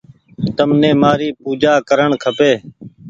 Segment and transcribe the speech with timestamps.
[0.55, 2.51] تمني مآري پوجآ ڪرڻ کپي